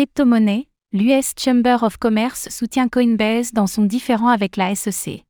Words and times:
Crypto-monnaie, 0.00 0.66
l'US 0.94 1.34
Chamber 1.38 1.76
of 1.82 1.98
Commerce 1.98 2.48
soutient 2.48 2.88
Coinbase 2.88 3.52
dans 3.52 3.66
son 3.66 3.84
différend 3.84 4.28
avec 4.28 4.56
la 4.56 4.74
SEC. 4.74 5.26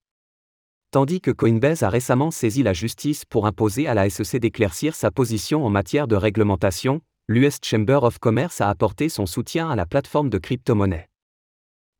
Tandis 0.92 1.20
que 1.20 1.32
Coinbase 1.32 1.82
a 1.82 1.88
récemment 1.88 2.30
saisi 2.30 2.62
la 2.62 2.72
justice 2.72 3.24
pour 3.24 3.48
imposer 3.48 3.88
à 3.88 3.94
la 3.94 4.08
SEC 4.08 4.40
d'éclaircir 4.40 4.94
sa 4.94 5.10
position 5.10 5.66
en 5.66 5.70
matière 5.70 6.06
de 6.06 6.14
réglementation, 6.14 7.00
l'US 7.26 7.58
Chamber 7.60 7.98
of 8.02 8.20
Commerce 8.20 8.60
a 8.60 8.68
apporté 8.68 9.08
son 9.08 9.26
soutien 9.26 9.68
à 9.68 9.74
la 9.74 9.86
plateforme 9.86 10.30
de 10.30 10.38
crypto-monnaie. 10.38 11.08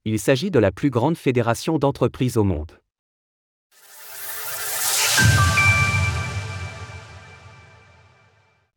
Il 0.05 0.21
s'agit 0.21 0.53
de 0.53 0.61
la 0.61 0.71
plus 0.71 0.91
grande 0.91 1.17
fédération 1.17 1.77
d'entreprises 1.77 2.37
au 2.37 2.45
monde. 2.45 2.79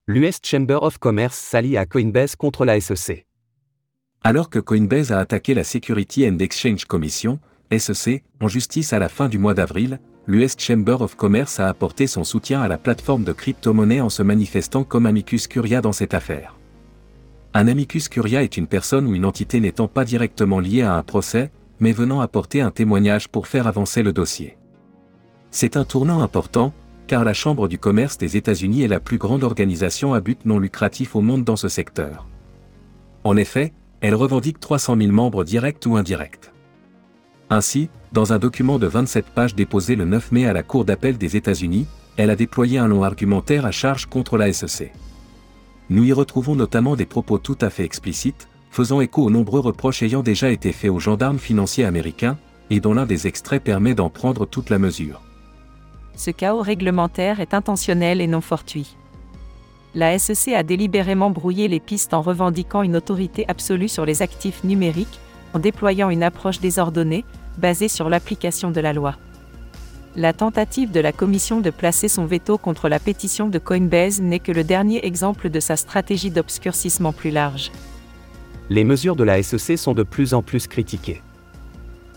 L'US 0.08 0.40
Chamber 0.44 0.80
of 0.82 0.98
Commerce 0.98 1.38
s'allie 1.38 1.78
à 1.78 1.86
Coinbase 1.86 2.36
contre 2.36 2.66
la 2.66 2.82
SEC. 2.82 3.28
Alors 4.26 4.50
que 4.50 4.60
Coinbase 4.60 5.12
a 5.12 5.20
attaqué 5.20 5.54
la 5.54 5.66
Security 5.66 6.26
and 6.30 6.38
Exchange 6.40 6.86
Commission, 6.86 7.40
SEC, 7.78 8.24
en 8.40 8.48
justice 8.48 8.94
à 8.94 9.00
la 9.00 9.10
fin 9.10 9.28
du 9.28 9.38
mois 9.38 9.54
d'avril, 9.54 10.00
l'US 10.28 10.56
Chamber 10.58 11.02
of 11.02 11.16
Commerce 11.16 11.60
a 11.60 11.68
apporté 11.68 12.08
son 12.08 12.24
soutien 12.24 12.62
à 12.62 12.70
la 12.70 12.78
plateforme 12.78 13.26
de 13.26 13.34
crypto-monnaie 13.34 14.00
en 14.00 14.08
se 14.08 14.24
manifestant 14.24 14.86
comme 14.86 15.08
amicus 15.08 15.48
curia 15.48 15.82
dans 15.82 15.92
cette 15.92 16.14
affaire. 16.14 16.56
Un 17.54 17.68
amicus 17.68 18.08
curia 18.08 18.44
est 18.44 18.56
une 18.56 18.68
personne 18.68 19.08
ou 19.08 19.14
une 19.14 19.26
entité 19.26 19.60
n'étant 19.60 19.90
pas 19.90 20.06
directement 20.06 20.62
liée 20.62 20.84
à 20.84 20.96
un 20.96 21.04
procès, 21.04 21.52
mais 21.82 21.92
venant 21.92 22.22
apporter 22.22 22.62
un 22.62 22.72
témoignage 22.72 23.28
pour 23.28 23.48
faire 23.48 23.68
avancer 23.68 24.04
le 24.04 24.14
dossier. 24.14 24.58
C'est 25.52 25.76
un 25.76 25.84
tournant 25.84 26.22
important, 26.22 26.72
car 27.08 27.26
la 27.26 27.34
Chambre 27.34 27.68
du 27.68 27.78
commerce 27.78 28.18
des 28.18 28.38
États-Unis 28.38 28.84
est 28.84 28.88
la 28.88 29.02
plus 29.02 29.18
grande 29.18 29.44
organisation 29.44 30.14
à 30.14 30.22
but 30.22 30.46
non 30.46 30.60
lucratif 30.60 31.14
au 31.18 31.22
monde 31.22 31.44
dans 31.44 31.58
ce 31.58 31.68
secteur. 31.68 32.26
En 33.26 33.36
effet, 33.36 33.74
elle 34.04 34.16
revendique 34.16 34.60
300 34.60 34.98
000 34.98 35.12
membres 35.14 35.46
directs 35.46 35.86
ou 35.86 35.96
indirects. 35.96 36.52
Ainsi, 37.50 37.90
dans 38.12 38.34
un 38.34 38.38
document 38.38 38.78
de 38.78 38.86
27 38.86 39.28
pages 39.28 39.56
déposé 39.56 39.96
le 39.96 40.04
9 40.04 40.34
mai 40.34 40.46
à 40.46 40.52
la 40.52 40.62
Cour 40.62 40.84
d'appel 40.84 41.18
des 41.18 41.38
États-Unis, 41.38 41.88
elle 42.18 42.30
a 42.30 42.36
déployé 42.36 42.78
un 42.78 42.90
long 42.90 43.04
argumentaire 43.04 43.66
à 43.66 43.72
charge 43.72 44.08
contre 44.08 44.38
la 44.38 44.52
SEC. 44.52 44.92
Nous 45.90 46.04
y 46.04 46.12
retrouvons 46.12 46.56
notamment 46.56 46.98
des 46.98 47.06
propos 47.06 47.38
tout 47.38 47.58
à 47.62 47.70
fait 47.70 47.86
explicites, 47.86 48.50
faisant 48.72 49.00
écho 49.00 49.24
aux 49.24 49.30
nombreux 49.30 49.62
reproches 49.62 50.04
ayant 50.04 50.22
déjà 50.22 50.52
été 50.52 50.74
faits 50.74 50.92
aux 50.92 51.00
gendarmes 51.00 51.40
financiers 51.40 51.86
américains, 51.86 52.38
et 52.70 52.82
dont 52.82 52.94
l'un 52.94 53.06
des 53.06 53.26
extraits 53.26 53.64
permet 53.64 53.96
d'en 53.96 54.10
prendre 54.10 54.46
toute 54.46 54.70
la 54.70 54.80
mesure. 54.80 55.22
Ce 56.18 56.30
chaos 56.30 56.62
réglementaire 56.62 57.40
est 57.40 57.54
intentionnel 57.54 58.20
et 58.20 58.28
non 58.28 58.42
fortuit 58.42 58.98
la 59.96 60.18
SEC 60.18 60.54
a 60.54 60.64
délibérément 60.64 61.30
brouillé 61.30 61.68
les 61.68 61.80
pistes 61.80 62.14
en 62.14 62.22
revendiquant 62.22 62.82
une 62.82 62.96
autorité 62.96 63.46
absolue 63.48 63.90
sur 63.90 64.06
les 64.06 64.22
actifs 64.22 64.64
numériques, 64.64 65.20
en 65.54 65.60
déployant 65.60 66.10
une 66.10 66.24
approche 66.24 66.60
désordonnée, 66.60 67.26
basée 67.58 67.88
sur 67.88 68.10
l'application 68.10 68.72
de 68.72 68.82
la 68.82 68.94
loi. 68.94 69.16
La 70.16 70.34
tentative 70.34 70.92
de 70.92 71.00
la 71.00 71.12
Commission 71.12 71.60
de 71.60 71.70
placer 71.70 72.08
son 72.08 72.26
veto 72.26 72.58
contre 72.58 72.90
la 72.90 73.00
pétition 73.00 73.50
de 73.50 73.60
Coinbase 73.60 74.22
n'est 74.22 74.40
que 74.40 74.52
le 74.52 74.64
dernier 74.64 75.06
exemple 75.06 75.50
de 75.50 75.60
sa 75.60 75.76
stratégie 75.76 76.32
d'obscurcissement 76.32 77.14
plus 77.14 77.32
large. 77.32 77.72
Les 78.70 78.84
mesures 78.84 79.16
de 79.16 79.24
la 79.24 79.42
SEC 79.42 79.78
sont 79.78 79.94
de 79.94 80.04
plus 80.04 80.34
en 80.34 80.42
plus 80.42 80.68
critiquées. 80.68 81.22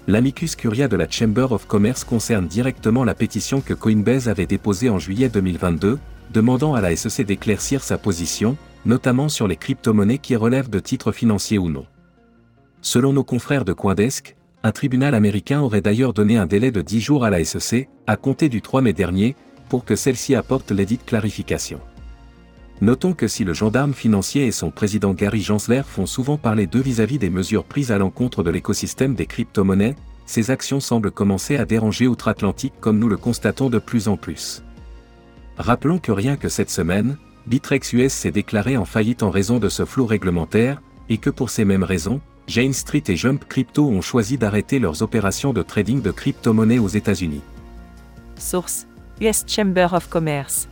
L'amicus 0.06 0.56
curia 0.56 0.88
de 0.88 0.96
la 0.96 1.10
Chamber 1.10 1.48
of 1.50 1.66
Commerce 1.66 2.04
concerne 2.04 2.46
directement 2.46 3.02
la 3.02 3.14
pétition 3.14 3.60
que 3.60 3.74
Coinbase 3.74 4.28
avait 4.28 4.46
déposée 4.46 4.88
en 4.88 4.98
juillet 4.98 5.28
2022, 5.28 5.98
demandant 6.32 6.74
à 6.74 6.80
la 6.80 6.94
SEC 6.94 7.26
d'éclaircir 7.26 7.82
sa 7.82 7.98
position, 7.98 8.56
notamment 8.84 9.28
sur 9.28 9.48
les 9.48 9.56
crypto-monnaies 9.56 10.18
qui 10.18 10.36
relèvent 10.36 10.70
de 10.70 10.78
titres 10.78 11.12
financiers 11.12 11.58
ou 11.58 11.68
non. 11.68 11.86
Selon 12.80 13.12
nos 13.12 13.24
confrères 13.24 13.64
de 13.64 13.72
Coindesk, 13.72 14.36
un 14.62 14.72
tribunal 14.72 15.14
américain 15.14 15.60
aurait 15.60 15.80
d'ailleurs 15.80 16.12
donné 16.12 16.36
un 16.36 16.46
délai 16.46 16.70
de 16.70 16.82
10 16.82 17.00
jours 17.00 17.24
à 17.24 17.30
la 17.30 17.44
SEC, 17.44 17.88
à 18.06 18.16
compter 18.16 18.48
du 18.48 18.62
3 18.62 18.82
mai 18.82 18.92
dernier, 18.92 19.36
pour 19.68 19.84
que 19.84 19.96
celle-ci 19.96 20.34
apporte 20.34 20.70
l'édite 20.70 21.04
clarification. 21.04 21.80
Notons 22.80 23.14
que 23.14 23.26
si 23.26 23.42
le 23.42 23.54
gendarme 23.54 23.94
financier 23.94 24.46
et 24.46 24.52
son 24.52 24.70
président 24.70 25.14
Gary 25.14 25.40
Gensler 25.40 25.82
font 25.86 26.04
souvent 26.04 26.36
parler 26.36 26.66
d'eux 26.66 26.80
vis-à-vis 26.80 27.18
des 27.18 27.30
mesures 27.30 27.64
prises 27.64 27.90
à 27.90 27.98
l'encontre 27.98 28.42
de 28.42 28.50
l'écosystème 28.50 29.14
des 29.14 29.26
crypto-monnaies, 29.26 29.96
ces 30.26 30.50
actions 30.50 30.80
semblent 30.80 31.10
commencer 31.10 31.56
à 31.56 31.64
déranger 31.64 32.06
outre-Atlantique 32.06 32.74
comme 32.80 32.98
nous 32.98 33.08
le 33.08 33.16
constatons 33.16 33.70
de 33.70 33.78
plus 33.78 34.08
en 34.08 34.16
plus. 34.16 34.62
Rappelons 35.58 35.98
que 35.98 36.12
rien 36.12 36.36
que 36.36 36.48
cette 36.48 36.70
semaine, 36.70 37.16
Bitrex 37.46 37.92
US 37.94 38.12
s'est 38.12 38.30
déclaré 38.30 38.76
en 38.76 38.84
faillite 38.84 39.22
en 39.22 39.30
raison 39.30 39.58
de 39.58 39.68
ce 39.68 39.84
flou 39.84 40.04
réglementaire, 40.06 40.82
et 41.08 41.18
que 41.18 41.30
pour 41.30 41.50
ces 41.50 41.64
mêmes 41.64 41.84
raisons, 41.84 42.20
Jane 42.46 42.72
Street 42.72 43.02
et 43.08 43.16
Jump 43.16 43.44
Crypto 43.48 43.88
ont 43.88 44.02
choisi 44.02 44.38
d'arrêter 44.38 44.78
leurs 44.78 45.02
opérations 45.02 45.52
de 45.52 45.62
trading 45.62 46.02
de 46.02 46.10
crypto-monnaies 46.10 46.78
aux 46.78 46.88
États-Unis. 46.88 47.42
Source 48.38 48.86
US 49.20 49.44
Chamber 49.46 49.88
of 49.92 50.08
Commerce. 50.08 50.68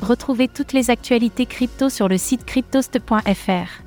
Retrouvez 0.00 0.48
toutes 0.48 0.72
les 0.72 0.90
actualités 0.90 1.46
crypto 1.46 1.88
sur 1.88 2.08
le 2.08 2.18
site 2.18 2.44
cryptost.fr. 2.44 3.82